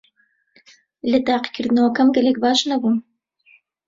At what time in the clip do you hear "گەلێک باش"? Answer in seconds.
2.15-2.59